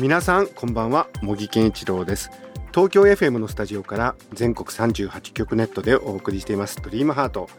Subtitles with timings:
[0.00, 2.30] 皆さんこんばんは茂木健一郎です。
[2.72, 7.50] 東京 FM のスタジオから全国38局ネットでお送りしていますドリームハート。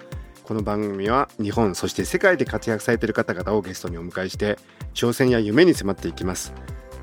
[0.44, 4.58] この番組は日本そして世界で活躍されている方々をゲストにお迎えして
[4.96, 6.52] 挑戦や夢に迫っていきます。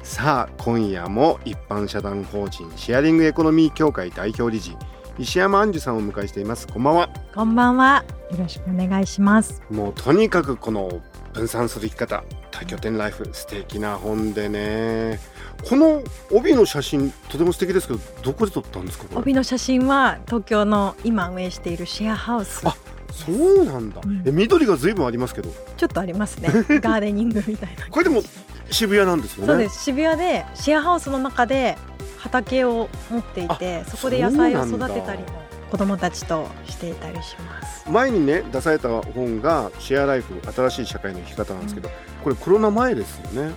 [0.03, 4.77] さあ今夜も一般社団法人シェアリングエコノミー協会代表理事
[5.21, 6.67] 石山杏樹さんをお迎えしています。
[6.67, 7.11] こんばんは。
[7.33, 8.05] こんばんは。
[8.33, 9.63] よろしくお願いします。
[9.71, 11.01] もうとにかくこの
[11.33, 12.25] 分散する生き方
[12.59, 15.21] 多拠点ライフ素敵な本でね。
[15.69, 22.67] この帯の写真とても素敵ですけどどこで撮ったんですか帯の写真は東京の今運営しているシェアハウス。
[22.67, 22.77] あ
[23.13, 25.51] そうなんだ、うん、え緑がずいぶんありますけど。
[25.77, 26.49] ちょっとありますね。
[26.81, 27.87] ガーデニングみたいな。
[27.89, 28.23] これでも
[28.71, 29.47] 渋谷なんですよね。
[29.47, 29.85] そうです。
[29.85, 31.79] 渋谷でシェアハウスの中で
[32.19, 35.27] 畑を持っていてそこで野菜を育てたりも
[35.71, 37.89] 子供たちとしていたりします。
[37.91, 43.53] 前にね出された本がシェアライフ新しい社会の生き方なんですけど、うん、これコロナ前ですよね。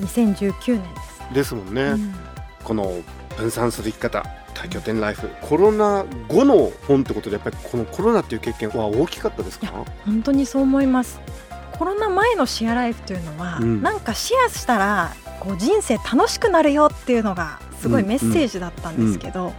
[0.00, 2.14] 2019年ですですもんね、うん、
[2.64, 3.02] この
[3.36, 5.28] 分散する生き方多拠点ライフ。
[5.40, 9.84] コロナ後の本ってことでやっぱりこのコロナっていう経験は大きかったですか？
[10.04, 11.20] 本当にそう思います。
[11.78, 19.54] コロナ前のシェアライフというのは、うん、なんかシェアしたらこう人生楽しくなるよっていうのがすごいメッセージだったんですけど、うんうん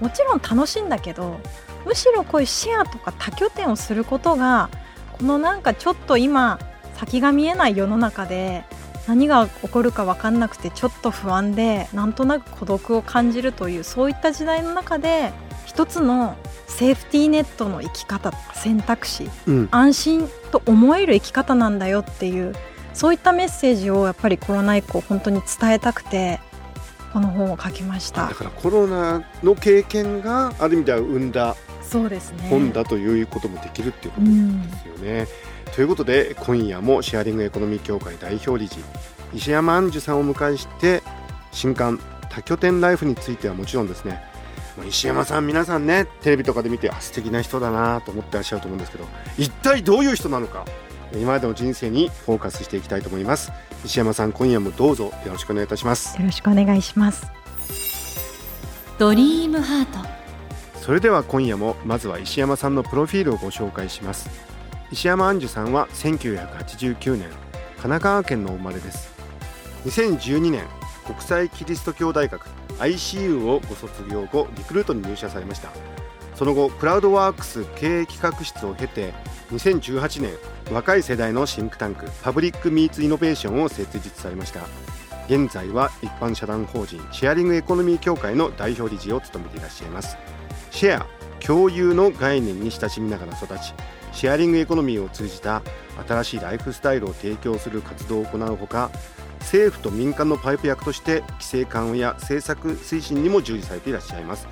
[0.00, 1.40] もちろん楽しいんだけど
[1.84, 4.70] むしろこういうシェアとか多拠点をすることが
[5.12, 6.58] このなんかちょっと今
[6.96, 8.64] 先が見えない世の中で
[9.06, 15.32] 何が起こるか分かんなくてちょっと不安でなんとなく孤独を感じるというそういった時代の中で
[15.64, 22.54] 一つのセーフティーネットの生き方選択肢、うん、安心と思える生き方なんだよっていう
[22.92, 26.40] そういったメッセージをやっぱりコロナ以降本当に伝えたくて
[27.12, 28.28] この本を書きました。
[28.28, 32.48] だからコロナの経験がある意味では生んだそうですね。
[32.50, 34.32] 本だということもできるっていうことで
[34.78, 35.26] すよね。
[35.66, 38.76] うん、ということで今夜もシェアリングエコノミー協会代表理事
[39.34, 41.02] 石山杏樹さんを迎えして
[41.50, 41.98] 新刊
[42.28, 44.22] 多拠点ライフについてはもちろんですね。
[44.86, 49.04] 石山さん皆さんねテレビとかで見てあ素敵な人だなと思ってらっしゃると思うんですけど
[49.36, 50.64] 一体どういう人なのか
[51.12, 53.50] 今までの人生にフォーカスしていきたいと思います。
[53.84, 56.18] 石山さん今夜もどうぞよろしくお願いいたします。
[56.18, 57.26] よろしくお願いします。
[58.98, 60.08] ドリームハート。
[60.80, 64.28] それでは今夜もまずは石山さんのプロフィールをご紹介します。
[64.90, 69.12] 石山杏樹さんは1989年神奈川県の生まれです。
[69.84, 70.64] 2012年
[71.06, 72.44] 国際キリスト教大学
[72.78, 75.70] ICU をご卒業後リクルートに入社されました。
[76.34, 79.12] その後クラウドワークス経営企画室を経て
[79.50, 80.32] 2018年
[80.70, 84.60] 若い世代のシンクタンクパブリックミーツイノベーションを設立されました。
[85.26, 90.16] 現在は一般社団法人シェアリングエコノミー協会の代表理事を務めていらっしゃいます。
[90.70, 91.06] シェア
[91.40, 93.74] 共有の概念に親しみながら育ち
[94.12, 95.62] シェアリングエコノミーを通じた
[96.06, 98.90] 新しいライフスタイルを提供する活動を行うほか
[99.40, 104.48] 政府と民間のパイプ役として規制緩和や政策推進にも従事されていらっしゃいます。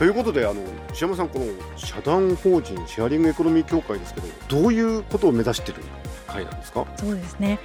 [0.00, 0.62] ということであの
[0.94, 1.44] 石山さんこの
[1.76, 5.82] 社団法人シェアリングエコノミー協会ですけどどういうことを目指している
[6.26, 6.86] 会なんですか？
[6.96, 7.58] そうですね。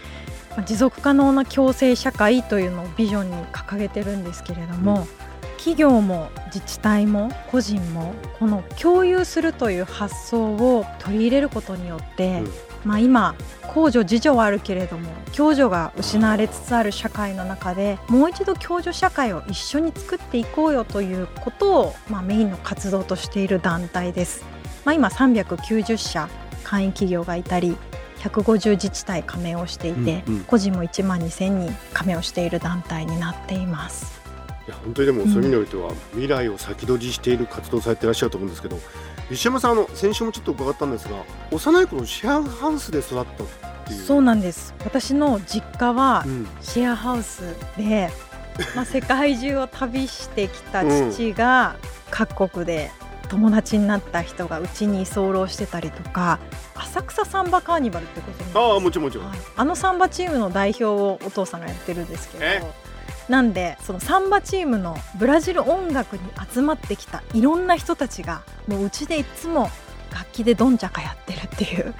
[0.66, 5.08] 持続可能な共生社会というのをビジョンに掲げてるんですけれども、
[5.44, 12.52] うん、企業も自治体も個人もこの共有するという発想を取り入れることによって、うん
[12.86, 13.36] まあ、今
[13.74, 24.46] 公助自助はあるけれども共助が失われつつある社会の中でもう一度共助社会を一緒に作っていこうよということを、まあ、メインの活動としている団体です。
[24.86, 26.30] まあ、今390社
[26.64, 27.76] 会員企業がいたり
[28.20, 34.25] 150自治体加盟をしていて、うんうん、個人も1万2000人加盟をしている団体になっています。
[34.68, 38.80] いや本当にでもそういう意味においては、未来を先取りしている活動をされていらっしゃると思うんですけど
[39.30, 43.48] 石山さんあの先週もちょっと伺ったんですが幼い頃シェアハウスで育ったっ
[43.88, 44.02] ていう。
[44.02, 44.74] そうなんです。
[44.84, 46.26] 私の実家は
[46.62, 47.42] シェアハウス
[47.78, 48.10] で、
[48.60, 51.76] うん、まあ、 世界中を旅してきた父が
[52.10, 52.92] 各国で
[53.30, 56.40] 友達になった人がうちに居候してたりとか
[56.76, 62.46] 浅草サンバカーニバルってことああもちろんもちろん、はい、あのサンバチームの代表をお父さんがやってるんですけど
[63.30, 66.22] なんでそのサンバチームのブラジル音楽に
[66.54, 69.70] 集まってきたいろんな人たちがもううちでいつも
[70.12, 71.94] 楽器でドンチャカやってるっていう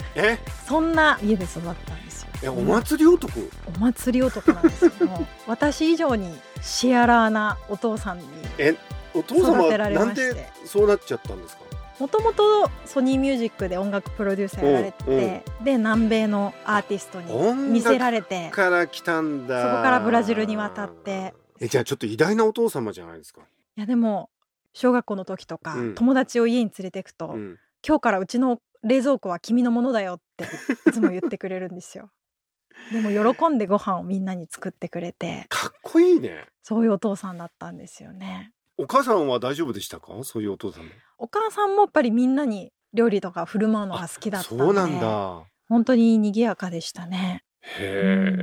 [0.66, 2.28] そんな家で育ったんですよ。
[2.44, 3.40] えお祭り男？
[3.76, 8.24] お祭り男なんですけど 私以上にシアラーなお父さんに
[8.58, 8.74] え
[9.14, 11.65] お父様はなんでそうなっちゃったんですか？
[11.98, 19.62] もともとソニーミュージックで音楽プロデューサーやられてて、で南米のアーティストに見せられてから来たんだ。
[19.62, 21.34] そこからブラジルに渡って。
[21.58, 23.40] えじゃあちょっと偉大なお父様じゃないですか。
[23.76, 24.28] いやでも
[24.74, 30.44] 小学校の時とか、うん、友達を家に連れてくと、うん、今日からうちの冷蔵庫は君のものだよって
[30.88, 32.10] いつも言ってくれるんですよ。
[32.92, 35.46] でも喜んでご飯をみんなに作ってくれて。
[35.48, 36.44] かっこいいね。
[36.62, 40.12] そういうお父さんだったんですよねお母さんは大丈夫でしたか？
[40.22, 45.44] そういうお父さんお母さんもやっぱりみんなに料理とか振る舞うのが好きだったそうなんだ。
[45.68, 47.42] 本当に賑やかでしたね。
[47.78, 48.38] へ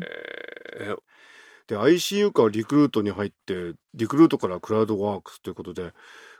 [0.79, 0.97] え、うん、
[1.67, 5.93] で ICU からリクルートに入ってリクルートからクラウドワークスということで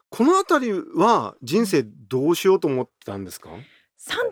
[0.10, 3.50] この辺りは人生どうしようと思ってたんですか、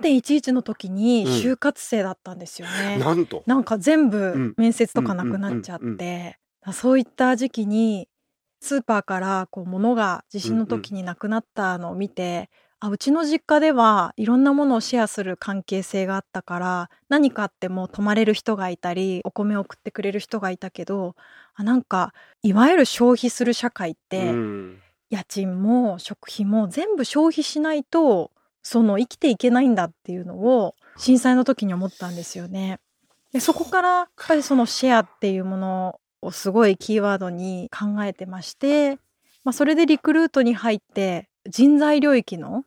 [0.01, 3.43] 3.11の時に就活生だったんですよね、うん、なんと。
[3.45, 6.37] なんか全部面接とかなくなっちゃって
[6.73, 8.09] そういった時期に
[8.61, 12.49] スーパーからこう物が地震の時になくなったのを見て、
[12.79, 21.15] あうちの実家ではいろんなものをシェアする関係性があったから何かあっても泊まれる人がいたりお米を送ってくれる人がいたけど
[21.53, 22.11] あなんか
[22.41, 24.79] いわゆる消費する社会って、うん、
[25.11, 28.31] 家賃も食費も全部消費しないと
[28.63, 32.79] その生きていけないんだっていうのを震災の時に思ったんですよね。
[33.31, 38.97] でそこからやっぱりそのシェアっていうものをすごいキーワードに考えてまして、
[39.43, 42.63] まあ、それでリクルートに入って人材領域の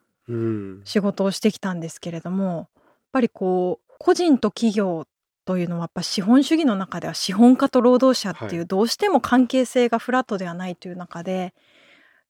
[0.85, 2.67] 仕事をしてきたんですけれども、やっ
[3.13, 5.07] ぱりこう個人と企業
[5.45, 11.55] というのはやっぱ資本主義の中では資本家と労働者っていうどうしても関係性がフラットではないという中で、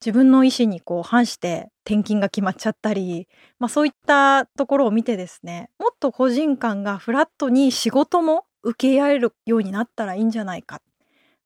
[0.01, 3.27] 自分の意思にこう反して転勤が決まっちゃったり、
[3.59, 10.81] まあ、そういったところを見てですねもっと個人間がフラットに仕事も受け合えるようになったらいいんじゃないか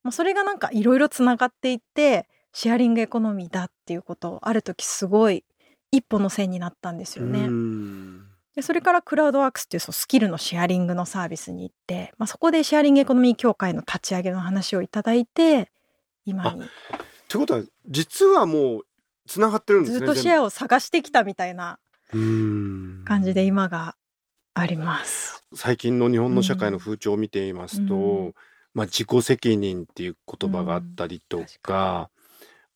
[0.09, 5.43] まあ、それがなんかいろいろつながっていってシェアリングエコノミーだっていうことをある時すごい
[5.91, 7.47] 一歩の線になったんですよね。
[8.55, 15.71] でそれからクラウドワークスっていうそのスキルのシェアリングのサービスに行って、まあ、そこでシェアリングエコノミー協会の立ち上げの話をいただいて
[16.25, 16.63] 今に。
[16.63, 16.67] っ
[17.27, 18.85] てことは実はもう
[19.27, 21.77] つながってるんですねずっとシェアを探してきたみたいな
[22.11, 23.95] 感じで今が
[24.55, 25.43] あります。
[25.53, 28.33] 最近の日本の社会の風潮を見ていますと、
[28.73, 32.09] まあ、自己責任っていう言葉があったりとか、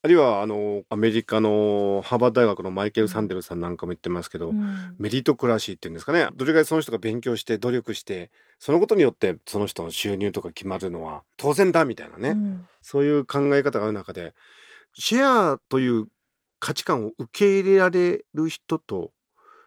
[0.06, 6.28] あるいはあのアメリカのハーバード大学のマイケル・サンデルさんなんかも言ってますけど、うん、メリトクラシーっていうんですかね。
[6.36, 8.30] どれぐらいその人が勉強して努力して
[8.60, 14.34] そのことによってその人の収入とか決まるのは当然だみたいなね、うん、そういう考え方がある中で
[14.94, 16.08] シェアという
[16.60, 19.12] 価値観を受け入れられる人と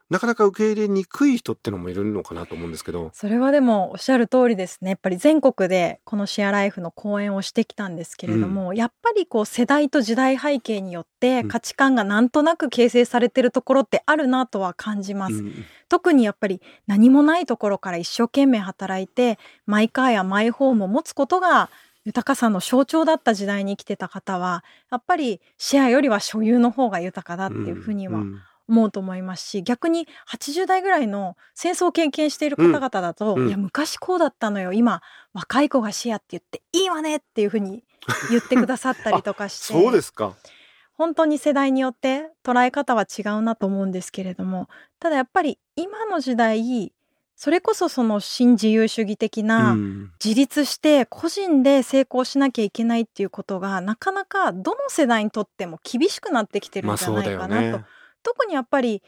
[0.08, 3.10] なかなか受け入れにくい人ってのもいるのかなと思うんですけど。
[3.12, 4.90] それはでもおっしゃる通りですね。
[4.90, 21.68] やっぱり全国でこのシェアライフの講演をしてきたんですけれども、うん、やっぱりこう世代と時代背景によって価値観がなんとなく形成されてるところってあるなとは感じます、うん、特にやっぱり何もないところから一生懸命働いてマイカーやマイホームを持つことが
[22.04, 24.62] 豊かさの象徴だった時代に生きてた方は
[24.92, 28.22] やっぱりシェアよりは所有の方が豊かだっていうふうには
[28.68, 35.02] 思うと思いますし逆に80代ぐらいの戦争を経験している方々だと、うん、いや昔こうだったのよ今
[35.32, 37.84] 若い子がシェアって言っていいわねっていうふうに
[38.30, 40.34] 言ってくださったりとかしてそうですか。
[40.94, 44.66] 本当に世代によって捉え方は違うなと思うんですけれども
[44.98, 46.90] ただやっぱり今の時代
[47.36, 49.76] それこそその新自由主義的な
[50.24, 57.84] 自立して個人で成功しなきゃいけないっていうことがなかなかどの世代にとっても厳しくなってきてるんじゃないかなと
[58.26, 59.04] 特にやっぱり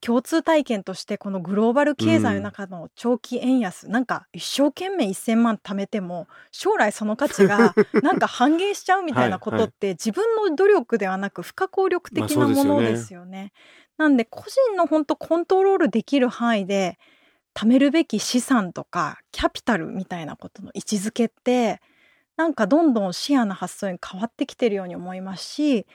[0.00, 13.26] 共通体験としてこのグローバル経済の中の長期円安、うん、なんか一生懸命1,000万貯めても将来その価値が なんか半減しちゃうみたいなことって自分の努力ではなく不可抗力的なものですよね。
[13.26, 13.52] まあ、よね。
[13.98, 16.98] なんで個人の本当コントロールできる範囲で
[17.54, 21.80] 貯めるべき資産とかキャピタルみたいなことの位置づけって
[22.36, 25.86] なんかどんどん視野の発想に変わってきてるように思いますし、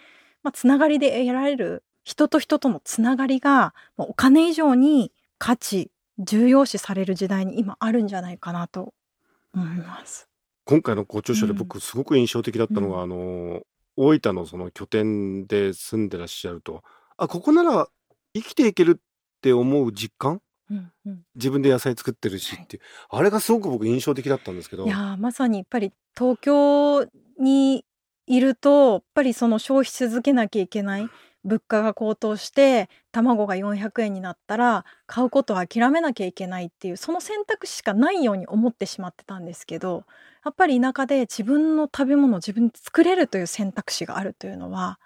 [0.44, 8.94] まあ、つながりで得られる人と人とのつながりがお金以上に価値重要視される時代に今あるんじゃないかなと
[9.54, 10.30] 思います。
[10.64, 13.62] 今回のご著書で僕すごく印象的だったのが、うん、あの
[13.98, 16.82] 大分のその拠点で住んでらっしゃると
[17.18, 17.90] あここなら
[18.34, 19.02] 生きていけるっ
[19.42, 24.86] て思う実感、うんうん、自分で野菜作ってるしっていう、はい、あれがすごく僕印象的だったんですけど。
[24.86, 27.06] いやまさにやっぱり東京
[27.38, 27.84] に
[28.28, 31.10] いるとやっぱりその消費し続けなきゃいけない
[31.48, 40.04] 物価が高騰して卵が400円になったら買うことを諦めなきゃいけないっていうその選択肢しかないように思ってしまってたんですけど
[40.44, 45.00] やっぱり田舎で自分の食べ物を自分で作れるという選択肢があるというのは、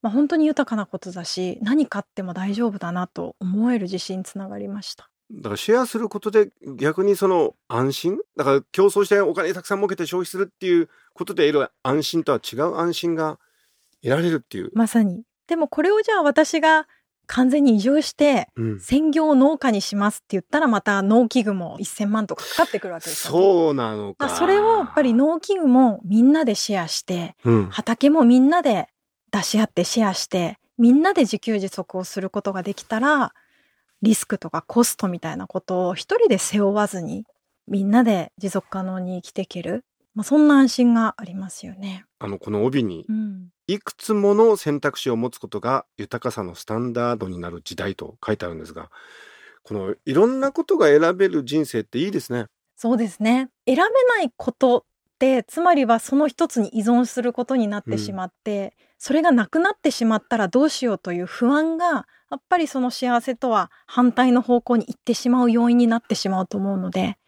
[0.00, 5.10] まあ、本当に豊かなことだし何買っても大丈夫だなと思える自信につながりました。
[5.30, 8.18] だからシェアすることで逆にその安心？
[8.36, 13.38] だから競争してお金たくさん儲けて消費するっていうことで得る安心とは違う安心が
[14.02, 14.70] 得られるっていう。
[14.74, 15.27] まさに。
[15.48, 16.86] でもこれをじゃあ私が
[17.26, 18.48] 完全に移住して
[18.80, 24.30] 専業農家にしますって言ったらまた農機具も1000万とかかかってくるわけですよ、ね、そうなのか。
[24.30, 28.88] それをやっぱり農機具もみんなでシェアして、うん、畑もみんなで
[29.30, 33.34] 出し合ってシェアしてみんなで自給自足をすることができたら
[34.00, 37.24] リスクとかコストみたいなことを一人で背負わずに
[37.66, 42.06] みんなで持続可能に生きていける、まあ、そんな安心がありますよね。
[42.18, 43.04] あのこの帯に、
[43.68, 48.90] いくつもの選択肢を持つことが豊かさのスタンダードになる時代と書いてあるんですが
[49.62, 52.46] このいろんなことが選べる人生っていいですね。
[52.76, 54.82] そうですね選べないことっ
[55.18, 67.18] てつまりはその一つに依存することになってしまって、うん、それがなくなってしまったらどうしようという不安がやっぱりその幸せとは反対の方向に行ってしまう要因になってしまうと思うので、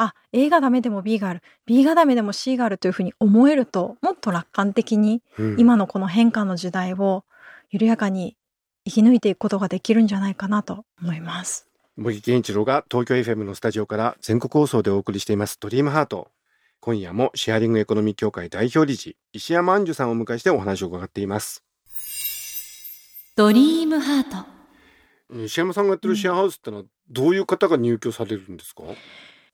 [0.00, 5.22] あ、A がダメでも B がある、B がダメでも C があるというふうに思えると、もっと楽観的に、
[5.58, 7.24] 今のこの変化の時代を
[7.70, 8.36] 緩やかに
[8.84, 11.66] 生き抜いていくことができるんじゃないかなと思います。
[11.96, 16.30] 茂木健一郎が東京 FM のスタジオから全国放送でお送りしていますドリームハート。
[16.80, 21.64] 今夜もシェアリングエコノミー協会代表理事石山杏樹さんをお迎えしてお話を伺っています。
[23.34, 24.46] ドリームハート
[25.30, 28.84] 西山さんがやってるシェアハウスってのはどういう方が入居されるんですか、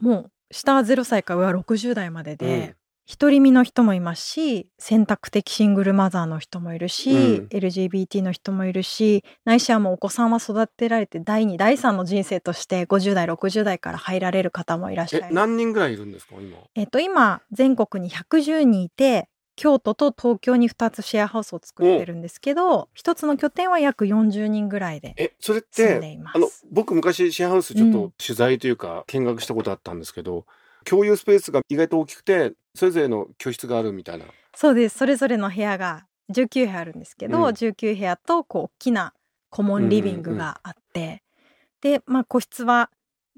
[0.00, 16.56] もう下は0歳から上は60代までで、独り身の人もいますし選択的シングルマザーの人もいるし、うん、LGBT の人もいるしないしはもうお子さんは育てられて第2第3の人生として50代60代から入られる方もいらっしゃる何人ぐらいいるんですか今？
[16.74, 30.44] えっと今全国に110人いて京都と東京に2つシェアハウスを作ってるんですけど一つの拠点は約40人ぐらいでえそれってあの僕昔シェアハウスちょっと取材というか見学したことあったんですけど、うん、
[30.84, 34.24] 共有スペースが意外と大きくてそれぞれの居室があるみたいな。
[34.56, 34.98] そうです。
[34.98, 39.14] それぞれの部屋が19部屋あるんですけど、うん、19部屋とこう大きな
[39.50, 42.90] コモンリビングがあって、うんうんうん、でまあ個室は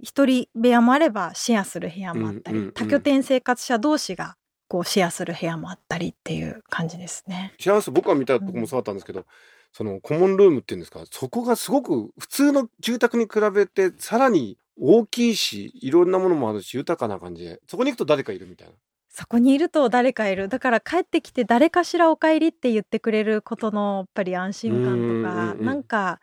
[0.03, 4.37] 一人部屋もあればシェアする部屋もあったり、多拠点生活者同士が
[4.69, 7.55] こうシェアする部屋もあったりっていう感じですね。
[7.59, 9.27] シェアハウス僕が見たとこもそうだったんですけど、うん、
[9.73, 18.75] そのコモンルームっていうんですかそこがすごく普通の住宅に比べてさらに大きいしいろんなものもあるし豊かな感じでそこに行くと誰かいるみたいな。
[19.09, 26.21] そこにいると誰かいるだから帰ってきて誰かしらお帰りって言ってくれることのやっぱり安心感とか、うん、なんか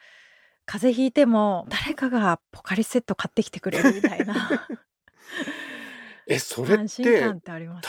[0.67, 4.67] 風邪ひいても誰かがポカリセット買ってきてくれるみたいな
[6.27, 7.23] え、それって、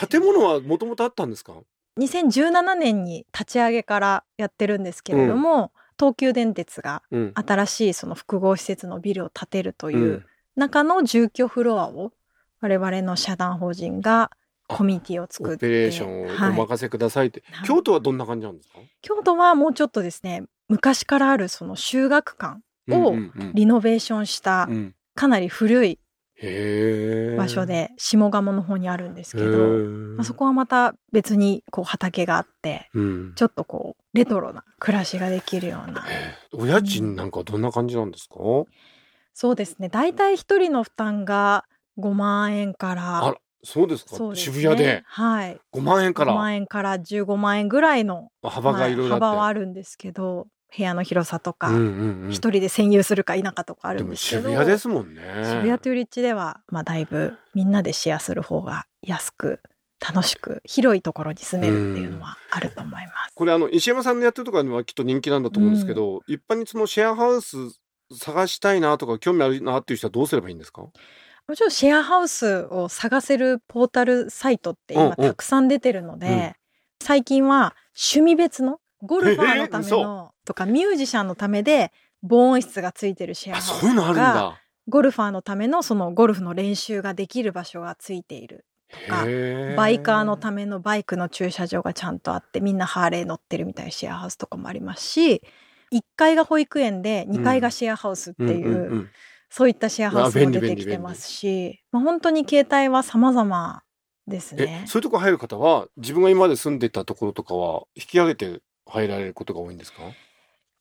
[0.09, 1.53] 建物はもともとあったんですか
[1.99, 10.25] ？2017年に立ち上げからやってるんですけれども、うん、東急電鉄が新しいその複合施設のビルを建てるという
[10.55, 12.11] 中の住居フロアを
[12.59, 14.29] 我々の社団法人が
[14.67, 18.79] コミュニティを作ってオペレーションをお任せくださいって、はい、京都はどんな感じなんですか？
[19.01, 23.15] 京都はもうちょっとですね昔からあるその修学館を
[23.53, 24.67] リノベーションした
[25.13, 25.99] かなり古い
[26.41, 29.57] 場所で下鴨の方にあるんですけど、
[30.17, 36.03] まあ、そこはまた別にこう畑があって、うん、ちょっとこうレトロな暮らしができるような。
[36.53, 38.65] お家賃なんかどんな感じなんですか、うん、
[39.33, 39.87] そうですね。
[39.87, 41.65] 大体一人の負担が
[41.97, 46.33] 5万円からあそうですか、ね、渋谷で、はい、5万円から。
[46.33, 55.21] 5万円から15万円ぐらいの幅がいろいろ、幅はあるんですけど部屋の広さとか、一、うんうん、人で占有するか否かとかあるんですけど渋谷ですもんね。
[55.43, 59.61] 渋谷という立地では、まあ、だいぶみんなでシェアする方が安く
[59.99, 63.33] 楽しく広いところに住めるっていうのはあると思います。
[63.33, 67.57] これあの石山さんのやってるとかにはきっと人気なんだと思うんですけど、うん、一般にそのシェアハウス
[68.13, 70.81] 探したいなとか興味あるなっていう人はどうすればいいんですか？
[70.81, 70.91] も
[71.55, 76.53] ちろんシェアハウスを探せるポータルサイトって今たくさん出てるので、うんうん、
[77.01, 89.25] 最近は趣味別のゴルファーのためのとかミュージシャンのためで防音室がついてるシェアハウスとかゴルファーのためのそのゴルフの練習ができる場所がついているとか
[89.75, 95.41] バイカーのためのバイクの駐車場がちゃんとあってみんなハーレー乗ってるみたいなシェアハウスとかもありますし
[95.93, 99.09] 1階が保育園で2階がシェアハウスっていう,、
[99.49, 103.83] そういったシェアハウスも出てきてますし、まあ、本当に携帯は様々
[104.27, 104.83] ですね。
[104.87, 110.03] そういうとこ入る方は自分が今まで住んでたところとかは引き上げて入られることが多いんですか？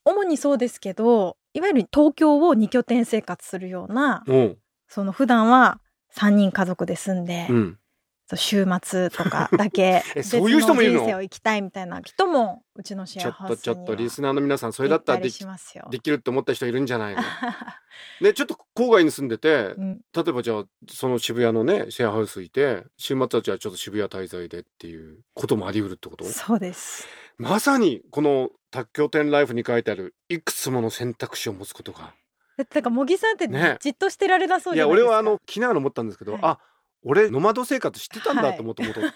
[0.05, 4.59] 主にそうですけどいわゆる東京を2拠点生活するようなうん。
[4.89, 5.81] その普段は
[6.15, 7.79] 3人家族で住んで、うん
[8.27, 11.01] そう週末とか だけえそういう人もいるの？
[11.01, 15.45] 別人生を生きたいみたいな人もうちのシちょっェアハウスにとちょっとリはスナーの皆さんそれだったらでいき。
[15.91, 17.23] できるって思った人いるんじゃないの？
[18.23, 26.25] ねちょっと郊外に住んでてうん、例えばじゃあその渋谷のねシェアハウスいて週末はじゃあちょっと渋谷滞在でっていうこともあり得るってこと？
[26.25, 27.07] そうです。
[27.37, 32.15] まさにこの多拠点ライフに書いてあるいくつもの選択肢を持つことが。
[32.57, 33.77] だってなんか茂木さんってね。
[33.81, 35.09] じっとしてられなそういやじゃないですか。
[35.09, 36.41] 俺はあの昨日思ったんですけど、はい。
[36.45, 36.59] あ
[37.05, 39.15] 俺ノマド生活してたんだはいともともとっていう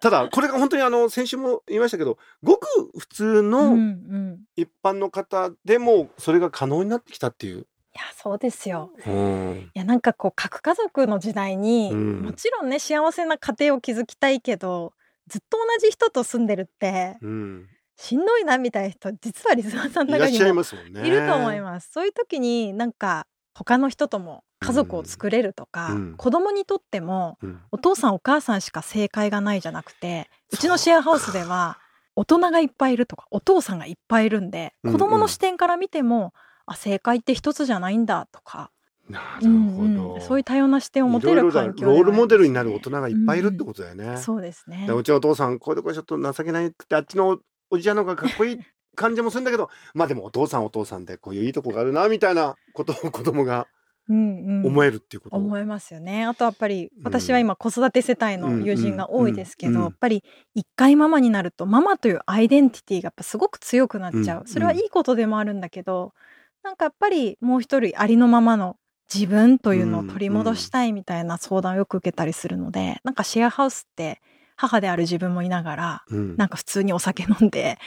[0.00, 2.66] ただこれが本当にあの先週も言いましたけどごく
[2.98, 4.38] 普通うんのうん。
[4.56, 7.58] 一般の方でもそれが可能になってきたっていう。
[7.58, 7.62] い
[7.94, 8.92] やそうですよ。
[9.06, 14.94] うんいやなんかこう核家族の時代に、うんもちろんね幸せな家庭を築きたいけど
[15.26, 20.62] ずっと同じ人と住んでるってうん、しんどいなみたいな人実はリスナーさんの中にも。
[21.04, 21.90] いると思います。
[21.92, 26.14] そういう時になんか他の人とも家族を作れるとか、うん。
[26.16, 27.38] 子供にとっても
[27.72, 30.56] お父さんお母さんしか正解がないじゃなくてう。
[30.56, 31.78] ちのシェアハウスでは
[32.14, 34.98] 大人がいっぱいいるとかお父さんがいっぱいいるんでうんうん。
[34.98, 36.34] 子供の視点から見ても、
[36.66, 38.70] あ正解って一つじゃないんだとか、
[39.08, 40.20] なるほど、うんうん。
[40.20, 44.18] そういう多様な視点を持てる環境ではロールモデルになるる大人がいっぱいいるってことだよね。
[44.18, 45.58] そうですねでうちのお父さん。
[45.58, 47.38] こういうとこちょっと情けないってあっちの
[47.70, 48.58] おじちゃんの方がかっこいい
[48.94, 53.66] 感じもするんだけどまあでもお父さんお父さんでこういういいとこがあるなみたいなことを子供がうんうん
[54.08, 55.36] 思えるっていうこと？
[55.36, 56.24] 思いますよね。
[56.24, 57.02] あとやっぱりうん。
[57.04, 59.76] 私は今子育て世帯の友人が多いですけど、うん。
[59.76, 66.12] うんやっぱり一回ママになるとママというアイデンティティがやっぱすごく強くなっちゃう、うんそれはいいことでもあるんだけど
[66.62, 68.76] なんかやっぱりもう一人ありのままの
[69.12, 74.20] 自分というのを取り戻したいみたいな相談をよく受けたりするので、なんかシェアハウスって
[74.56, 76.36] 母である自分もいながらうん。
[76.36, 77.78] なんか普通にお酒飲んで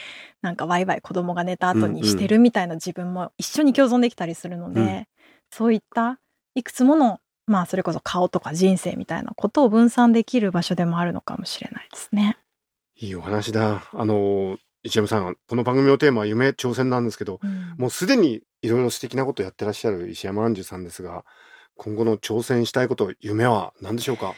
[0.42, 5.08] なんかワイワイ子供が寝た後にしてるみたいな自分も一緒に共存できたりするので、うん
[5.54, 6.20] そういった
[6.56, 12.38] いくつものまあそれこそ顔とか人生みたいなことを分散できる場所でもあるのかもしれないですね。
[12.96, 13.84] いいお話だ。
[13.92, 21.24] あの石山さんこの番組のテーマは夢挑戦なんですけどうんもうすでにいろいろ素敵なことやってらっしゃる石山杏樹さんですが
[21.76, 24.34] 今後の挑戦したいこと夢は何でしょうか？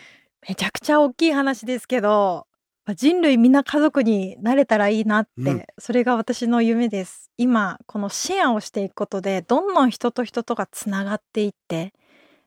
[0.47, 2.47] めちゃくちゃ大きい話ですけど
[2.85, 5.65] まあ人類みんな家族になれたらいいなって、うん。
[5.79, 7.31] それが私の夢です。
[7.37, 11.93] 今このシェアをしていくことでどんどん人と人とがつながっていって、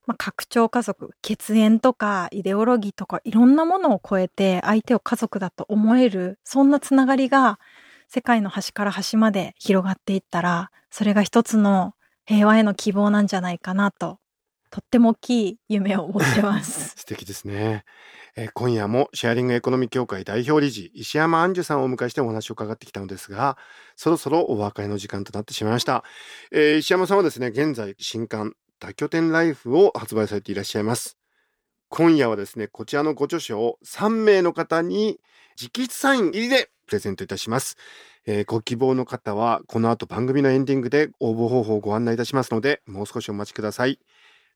[0.07, 7.59] まあ、拡張家族血縁とかイデオロギーとかいろんなものを超えて相手を家族だと思えるそんなつながりが
[8.09, 11.93] 世界の端から端まで広がっていったらそれが一つの
[12.25, 14.19] 平和への希望なんじゃないかなと
[14.71, 16.95] とっても大きい夢を持ってます。
[16.99, 17.85] 素敵ですね、
[18.37, 23.59] えー今夜もシェアリングエコノミー協会代表理事石山杏樹さんをお迎えしてお話を伺ってきたのですが
[23.97, 26.05] そろそろお別れの時間となってしまいました、
[26.53, 31.19] えー石山さんはですね現在新刊多拠点ライフを発売されていらっしゃいます。
[31.89, 35.19] 今夜はですねこちらのご著書を3名の方に
[35.61, 37.77] 直筆サイン入りでプレゼントいたします。
[38.27, 43.99] えーご希望の方はこの後番組のエンディングで応募方法をご案内いたしますのでもう少しお待ちください。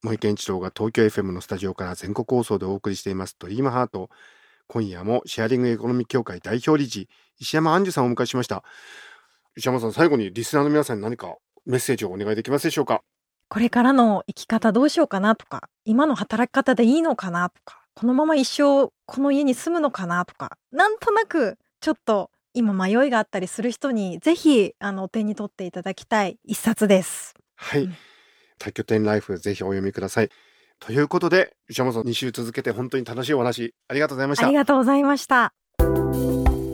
[0.03, 4.11] 森健一郎が東京 FM のスタジオから全国放送でお送りしていますドリームハート
[4.67, 8.65] 今夜もシェアリングエコノミー協会代表理事石山杏樹さんをお迎えしました。
[9.57, 11.37] 石山さん最後にリスナーの皆さんに何か
[11.67, 13.03] メッセージをお願いできますでしょうか？
[13.49, 27.35] これからの生き方どうしようかなとか今の働き方でいいのかなとかこのまま一生この家に住むのかなとかなんとなくちょっと今迷いがあったりする人にぜひあのお手に取っていただきたい一冊です。
[27.55, 27.95] はい、うん
[28.63, 30.29] 多拠点ライフぜひお読みください
[30.79, 35.53] ということで石山さん2週続けて本当に楽しいお話ありがとうございましたありがとうございました。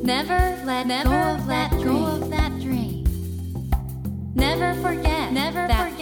[0.09, 3.05] Never let go of that go of that dream.
[4.35, 5.93] Never forget never that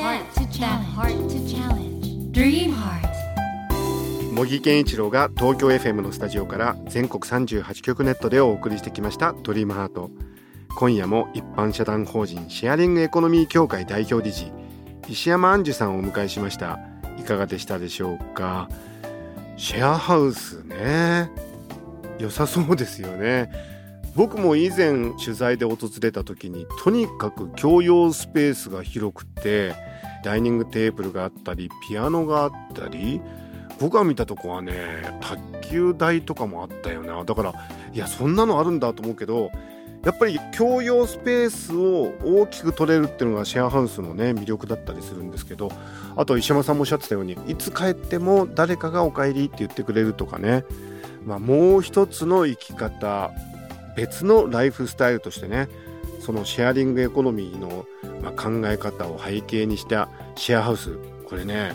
[0.95, 2.33] heart to challenge.
[2.33, 3.07] Dream heart.
[4.33, 10.11] 茂木健一郎が東京 FM のスタジオから全国38局ネットでお送りしてきました「ドリームハート
[10.77, 14.53] 今夜も一般社団法人シェアリングエコノミー協会代表理事
[15.09, 16.81] 石山杏樹さんをお迎えしました。
[17.19, 18.69] いかがでしたでしょうか？
[19.57, 21.31] シェアハウスね。
[22.19, 23.51] 良さそうですよね。
[24.15, 29.75] 僕も以前取材で訪れた時にとにかく共用スペースが広くて
[30.25, 33.21] ダイニングテーブルがあったりピアノがあったり
[33.79, 34.73] 僕が見たとこはね
[35.21, 37.25] 卓球台とかもあったよな。
[37.25, 37.55] だから
[37.93, 39.51] いやそんなのあるんだと思うけど
[40.07, 45.73] やっぱり共用スペースを大きく取れるっていうのがシェアハウスのね魅力だったりするんですけど
[46.15, 50.65] あと石山さんもおっしゃってたようにいつ帰っても誰かがお帰りって言ってくれるとかね、
[51.25, 53.33] まあ、もう一つの生き方
[53.97, 55.69] 別のライフスタイルとしてね
[56.21, 57.85] そのシェアリングエコノミーの、
[58.37, 60.99] 考え方を背景にしたシェアハウス。
[61.29, 61.75] これね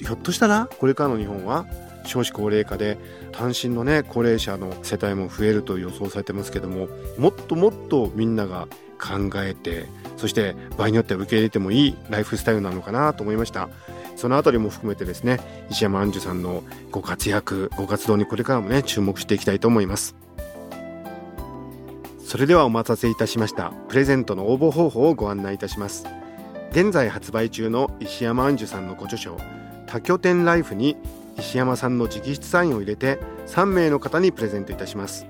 [0.00, 1.66] ひょっとしたらこれからの日本は
[2.04, 2.98] 少子高齢化で
[3.32, 6.88] 単身のね高齢者の世帯も増えると予想されてますけども
[7.18, 8.68] もっともっとみんなが
[9.00, 9.86] 考えて
[10.16, 13.68] そして場合によっては受け入れてもいいライフスタイルなのかなと思いました。
[14.16, 15.40] そのあたりも含めてですね
[15.70, 16.62] 石山杏樹さんの
[16.92, 20.14] ご活躍ご活動にこれからもね注目していきたいと思います。
[22.24, 23.72] それではお待たせいたしました。
[23.88, 26.06] プレゼントの応募方法をご案内いたします。
[26.70, 29.36] 現在発売中の石山杏樹さんのご著書
[29.86, 30.96] 多拠点ライフに
[31.38, 35.26] 石山さんの直筆サインを入れて3名の方にプレゼントいたします。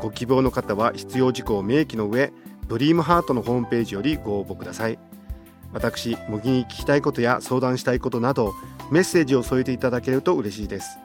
[0.00, 2.32] ご希望の方は必要事項を明記の上
[2.68, 4.98] ドリームハートのホームページよりご応募ください。
[5.72, 8.52] 私模擬に聞きたいことや相談したいことなど
[8.90, 10.98] メッセージを添えていただけると嬉しいです。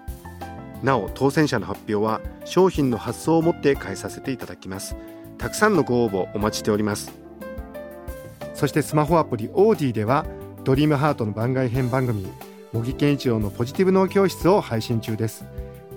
[0.84, 4.95] なお当選者の発表は商品の発送をもって返させていただきます。
[5.38, 7.12] たくさんのご応募お待ちしております。
[8.54, 10.26] そしてスマホアプリオーディでは
[10.63, 12.28] ドリームハートの番外編番組
[12.73, 15.45] 茂木健一郎のポジティブ脳教室を配信中です。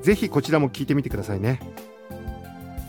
[0.03, 1.61] ぜひこちらも聞いてみてくださいね。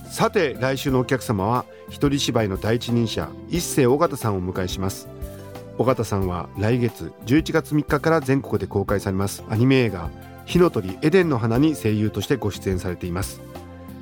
[0.09, 5.07] さて来週のお客様は一人芝居の第一人者一世尾形さんをお迎えします。
[5.77, 10.11] 尾形さんは来月11月3日から全国で公開されますアニメ映画
[10.45, 13.41] 火の鳥エデンの花に声優としてご出演されています。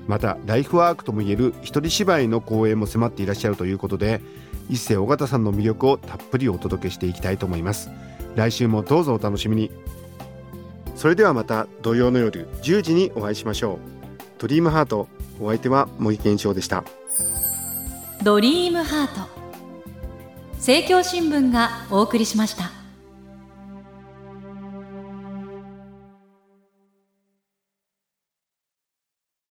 [0.07, 4.21] またライフワークともいえる一人芝居の公演も迫っていらっしゃるということで
[4.67, 7.91] 一世尾形さんの魅力をたっぷりお届けしていきたいと思います。
[8.35, 9.71] 来週もどうぞお楽しみに。
[10.95, 13.77] それではまた土曜の夜10時にお会いしましょう。
[14.37, 15.07] ドリームハート
[15.39, 16.83] お相手は茂木健一郎でした。
[18.23, 19.29] ドリームハート。
[20.55, 22.78] 政教新聞がお送りしました。